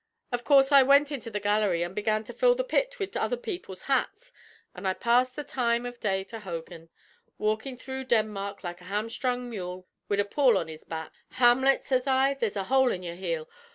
Av 0.33 0.43
course 0.43 0.71
I 0.71 0.81
wint 0.81 1.11
into 1.11 1.29
the 1.29 1.39
gallery 1.39 1.83
an' 1.83 1.93
began 1.93 2.23
to 2.23 2.33
fill 2.33 2.55
the 2.55 2.63
pit 2.63 2.97
wid 2.97 3.15
other 3.15 3.37
people's 3.37 3.83
hats, 3.83 4.31
an' 4.73 4.87
I 4.87 4.95
passed 4.95 5.35
the 5.35 5.43
time 5.43 5.85
av 5.85 5.99
day 5.99 6.23
to 6.23 6.39
Hogin 6.39 6.89
walkin' 7.37 7.77
through 7.77 8.05
Denmark 8.05 8.63
like 8.63 8.81
a 8.81 8.85
hamstrung 8.85 9.47
mule 9.47 9.87
wid 10.09 10.19
a 10.19 10.25
pall 10.25 10.57
on 10.57 10.69
his 10.69 10.83
back. 10.83 11.13
'Hamlut,' 11.33 11.85
sez 11.85 12.07
I, 12.07 12.33
'there's 12.33 12.57
a 12.57 12.63
hole 12.63 12.91
in 12.91 13.03
your 13.03 13.13
heel. 13.13 13.47